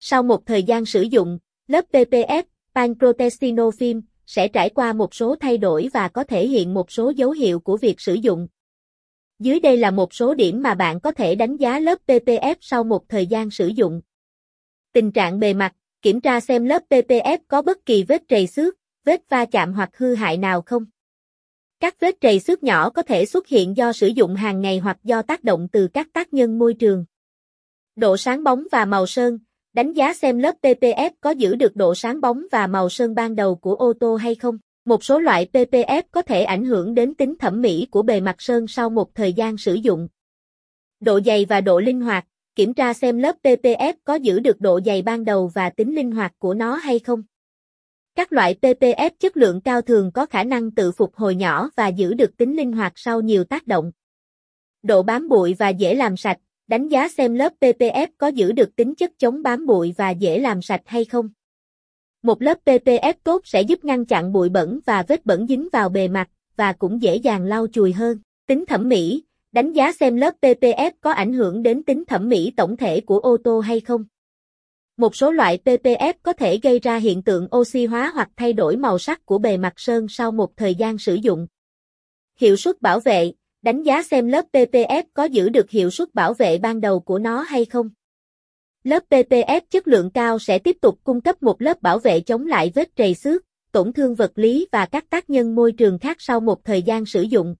Sau 0.00 0.22
một 0.22 0.46
thời 0.46 0.62
gian 0.62 0.84
sử 0.84 1.02
dụng, 1.02 1.38
lớp 1.66 1.84
PPF, 1.92 2.42
pancrotestinofilm, 2.74 4.02
sẽ 4.26 4.48
trải 4.48 4.70
qua 4.70 4.92
một 4.92 5.14
số 5.14 5.36
thay 5.40 5.58
đổi 5.58 5.88
và 5.92 6.08
có 6.08 6.24
thể 6.24 6.46
hiện 6.46 6.74
một 6.74 6.92
số 6.92 7.10
dấu 7.16 7.30
hiệu 7.30 7.60
của 7.60 7.76
việc 7.76 8.00
sử 8.00 8.14
dụng. 8.14 8.48
Dưới 9.38 9.60
đây 9.60 9.76
là 9.76 9.90
một 9.90 10.14
số 10.14 10.34
điểm 10.34 10.62
mà 10.62 10.74
bạn 10.74 11.00
có 11.00 11.12
thể 11.12 11.34
đánh 11.34 11.56
giá 11.56 11.78
lớp 11.78 11.98
PPF 12.06 12.54
sau 12.60 12.84
một 12.84 13.08
thời 13.08 13.26
gian 13.26 13.50
sử 13.50 13.66
dụng. 13.66 14.00
Tình 14.92 15.12
trạng 15.12 15.38
bề 15.38 15.54
mặt, 15.54 15.72
kiểm 16.02 16.20
tra 16.20 16.40
xem 16.40 16.64
lớp 16.64 16.82
PPF 16.90 17.38
có 17.48 17.62
bất 17.62 17.86
kỳ 17.86 18.02
vết 18.02 18.22
trầy 18.28 18.46
xước, 18.46 18.74
vết 19.04 19.20
va 19.28 19.44
chạm 19.44 19.72
hoặc 19.72 19.96
hư 19.96 20.14
hại 20.14 20.36
nào 20.36 20.62
không. 20.62 20.84
Các 21.80 22.00
vết 22.00 22.20
trầy 22.20 22.40
xước 22.40 22.62
nhỏ 22.62 22.90
có 22.90 23.02
thể 23.02 23.26
xuất 23.26 23.46
hiện 23.46 23.76
do 23.76 23.92
sử 23.92 24.06
dụng 24.06 24.34
hàng 24.34 24.60
ngày 24.60 24.78
hoặc 24.78 24.96
do 25.04 25.22
tác 25.22 25.44
động 25.44 25.68
từ 25.72 25.88
các 25.88 26.08
tác 26.12 26.32
nhân 26.34 26.58
môi 26.58 26.74
trường. 26.74 27.04
Độ 27.96 28.16
sáng 28.16 28.44
bóng 28.44 28.64
và 28.72 28.84
màu 28.84 29.06
sơn, 29.06 29.38
đánh 29.72 29.92
giá 29.92 30.14
xem 30.14 30.38
lớp 30.38 30.54
PPF 30.62 31.10
có 31.20 31.30
giữ 31.30 31.54
được 31.54 31.76
độ 31.76 31.94
sáng 31.94 32.20
bóng 32.20 32.46
và 32.52 32.66
màu 32.66 32.88
sơn 32.88 33.14
ban 33.14 33.36
đầu 33.36 33.54
của 33.54 33.74
ô 33.74 33.92
tô 34.00 34.16
hay 34.16 34.34
không. 34.34 34.58
Một 34.84 35.04
số 35.04 35.18
loại 35.18 35.46
PPF 35.52 36.02
có 36.10 36.22
thể 36.22 36.42
ảnh 36.42 36.64
hưởng 36.64 36.94
đến 36.94 37.14
tính 37.14 37.34
thẩm 37.38 37.60
mỹ 37.60 37.86
của 37.90 38.02
bề 38.02 38.20
mặt 38.20 38.36
sơn 38.38 38.66
sau 38.68 38.90
một 38.90 39.14
thời 39.14 39.32
gian 39.32 39.56
sử 39.56 39.74
dụng. 39.74 40.08
Độ 41.00 41.20
dày 41.26 41.44
và 41.44 41.60
độ 41.60 41.80
linh 41.80 42.00
hoạt, 42.00 42.24
kiểm 42.54 42.74
tra 42.74 42.94
xem 42.94 43.18
lớp 43.18 43.36
PPF 43.42 43.94
có 44.04 44.14
giữ 44.14 44.40
được 44.40 44.60
độ 44.60 44.80
dày 44.86 45.02
ban 45.02 45.24
đầu 45.24 45.50
và 45.54 45.70
tính 45.70 45.94
linh 45.94 46.10
hoạt 46.10 46.32
của 46.38 46.54
nó 46.54 46.74
hay 46.74 46.98
không. 46.98 47.22
Các 48.14 48.32
loại 48.32 48.56
PPF 48.62 49.10
chất 49.18 49.36
lượng 49.36 49.60
cao 49.60 49.82
thường 49.82 50.12
có 50.12 50.26
khả 50.26 50.44
năng 50.44 50.70
tự 50.70 50.92
phục 50.92 51.16
hồi 51.16 51.34
nhỏ 51.34 51.70
và 51.76 51.88
giữ 51.88 52.14
được 52.14 52.36
tính 52.36 52.56
linh 52.56 52.72
hoạt 52.72 52.92
sau 52.96 53.20
nhiều 53.20 53.44
tác 53.44 53.66
động. 53.66 53.92
Độ 54.82 55.02
bám 55.02 55.28
bụi 55.28 55.54
và 55.58 55.68
dễ 55.68 55.94
làm 55.94 56.16
sạch, 56.16 56.38
đánh 56.70 56.88
giá 56.88 57.08
xem 57.08 57.34
lớp 57.34 57.52
PPF 57.60 58.06
có 58.18 58.26
giữ 58.26 58.52
được 58.52 58.76
tính 58.76 58.94
chất 58.94 59.10
chống 59.18 59.42
bám 59.42 59.66
bụi 59.66 59.94
và 59.96 60.10
dễ 60.10 60.38
làm 60.38 60.62
sạch 60.62 60.82
hay 60.84 61.04
không. 61.04 61.28
Một 62.22 62.42
lớp 62.42 62.58
PPF 62.64 63.14
tốt 63.24 63.42
sẽ 63.44 63.62
giúp 63.62 63.84
ngăn 63.84 64.04
chặn 64.04 64.32
bụi 64.32 64.48
bẩn 64.48 64.80
và 64.86 65.04
vết 65.08 65.26
bẩn 65.26 65.46
dính 65.46 65.68
vào 65.72 65.88
bề 65.88 66.08
mặt, 66.08 66.28
và 66.56 66.72
cũng 66.72 67.02
dễ 67.02 67.16
dàng 67.16 67.44
lau 67.44 67.66
chùi 67.72 67.92
hơn. 67.92 68.18
Tính 68.46 68.66
thẩm 68.66 68.88
mỹ, 68.88 69.24
đánh 69.52 69.72
giá 69.72 69.92
xem 69.92 70.16
lớp 70.16 70.34
PPF 70.42 70.90
có 71.00 71.10
ảnh 71.10 71.32
hưởng 71.32 71.62
đến 71.62 71.82
tính 71.82 72.04
thẩm 72.04 72.28
mỹ 72.28 72.52
tổng 72.56 72.76
thể 72.76 73.00
của 73.00 73.18
ô 73.18 73.36
tô 73.44 73.60
hay 73.60 73.80
không. 73.80 74.04
Một 74.96 75.16
số 75.16 75.30
loại 75.30 75.58
PPF 75.64 76.12
có 76.22 76.32
thể 76.32 76.58
gây 76.62 76.78
ra 76.78 76.96
hiện 76.96 77.22
tượng 77.22 77.48
oxy 77.56 77.86
hóa 77.86 78.10
hoặc 78.14 78.28
thay 78.36 78.52
đổi 78.52 78.76
màu 78.76 78.98
sắc 78.98 79.26
của 79.26 79.38
bề 79.38 79.56
mặt 79.56 79.72
sơn 79.76 80.06
sau 80.08 80.32
một 80.32 80.56
thời 80.56 80.74
gian 80.74 80.98
sử 80.98 81.14
dụng. 81.14 81.46
Hiệu 82.40 82.56
suất 82.56 82.82
bảo 82.82 83.00
vệ, 83.00 83.32
đánh 83.62 83.82
giá 83.82 84.02
xem 84.02 84.28
lớp 84.28 84.44
PPF 84.52 85.02
có 85.14 85.24
giữ 85.24 85.48
được 85.48 85.70
hiệu 85.70 85.90
suất 85.90 86.14
bảo 86.14 86.34
vệ 86.34 86.58
ban 86.58 86.80
đầu 86.80 87.00
của 87.00 87.18
nó 87.18 87.40
hay 87.40 87.64
không. 87.64 87.90
Lớp 88.84 89.02
PPF 89.10 89.60
chất 89.70 89.88
lượng 89.88 90.10
cao 90.10 90.38
sẽ 90.38 90.58
tiếp 90.58 90.76
tục 90.80 90.98
cung 91.04 91.20
cấp 91.20 91.42
một 91.42 91.62
lớp 91.62 91.82
bảo 91.82 91.98
vệ 91.98 92.20
chống 92.20 92.46
lại 92.46 92.72
vết 92.74 92.96
trầy 92.96 93.14
xước, 93.14 93.42
tổn 93.72 93.92
thương 93.92 94.14
vật 94.14 94.32
lý 94.34 94.66
và 94.72 94.86
các 94.86 95.10
tác 95.10 95.30
nhân 95.30 95.54
môi 95.54 95.72
trường 95.72 95.98
khác 95.98 96.16
sau 96.20 96.40
một 96.40 96.64
thời 96.64 96.82
gian 96.82 97.06
sử 97.06 97.22
dụng. 97.22 97.54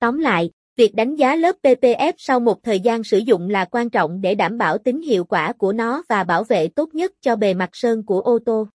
Tóm 0.00 0.18
lại, 0.18 0.50
việc 0.76 0.94
đánh 0.94 1.14
giá 1.14 1.36
lớp 1.36 1.56
PPF 1.62 2.12
sau 2.18 2.40
một 2.40 2.62
thời 2.62 2.80
gian 2.80 3.04
sử 3.04 3.18
dụng 3.18 3.50
là 3.50 3.64
quan 3.64 3.90
trọng 3.90 4.20
để 4.20 4.34
đảm 4.34 4.58
bảo 4.58 4.78
tính 4.78 5.02
hiệu 5.02 5.24
quả 5.24 5.52
của 5.52 5.72
nó 5.72 6.02
và 6.08 6.24
bảo 6.24 6.44
vệ 6.44 6.68
tốt 6.68 6.94
nhất 6.94 7.12
cho 7.20 7.36
bề 7.36 7.54
mặt 7.54 7.70
sơn 7.72 8.06
của 8.06 8.20
ô 8.20 8.38
tô. 8.46 8.68